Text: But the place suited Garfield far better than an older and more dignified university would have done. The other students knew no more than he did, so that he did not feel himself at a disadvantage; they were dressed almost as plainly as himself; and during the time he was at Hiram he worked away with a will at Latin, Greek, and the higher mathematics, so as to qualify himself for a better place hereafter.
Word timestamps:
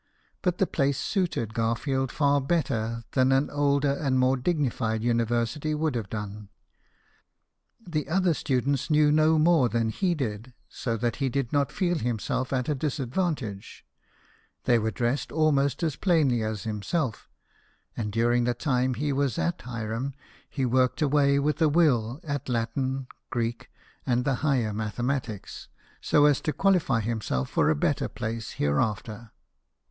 But 0.41 0.57
the 0.57 0.65
place 0.65 0.97
suited 0.97 1.53
Garfield 1.53 2.11
far 2.11 2.41
better 2.41 3.03
than 3.11 3.31
an 3.31 3.51
older 3.51 3.91
and 3.91 4.17
more 4.17 4.35
dignified 4.35 5.03
university 5.03 5.75
would 5.75 5.93
have 5.93 6.09
done. 6.09 6.49
The 7.79 8.09
other 8.09 8.33
students 8.33 8.89
knew 8.89 9.11
no 9.11 9.37
more 9.37 9.69
than 9.69 9.89
he 9.89 10.15
did, 10.15 10.55
so 10.67 10.97
that 10.97 11.17
he 11.17 11.29
did 11.29 11.53
not 11.53 11.71
feel 11.71 11.99
himself 11.99 12.51
at 12.51 12.67
a 12.67 12.73
disadvantage; 12.73 13.85
they 14.63 14.79
were 14.79 14.89
dressed 14.89 15.31
almost 15.31 15.83
as 15.83 15.95
plainly 15.97 16.41
as 16.41 16.63
himself; 16.63 17.29
and 17.95 18.11
during 18.11 18.45
the 18.45 18.55
time 18.55 18.95
he 18.95 19.13
was 19.13 19.37
at 19.37 19.61
Hiram 19.61 20.15
he 20.49 20.65
worked 20.65 21.03
away 21.03 21.37
with 21.37 21.61
a 21.61 21.69
will 21.69 22.19
at 22.23 22.49
Latin, 22.49 23.05
Greek, 23.29 23.69
and 24.03 24.25
the 24.25 24.35
higher 24.41 24.73
mathematics, 24.73 25.67
so 26.01 26.25
as 26.25 26.41
to 26.41 26.51
qualify 26.53 27.01
himself 27.01 27.51
for 27.51 27.69
a 27.69 27.75
better 27.75 28.07
place 28.07 28.53
hereafter. 28.53 29.29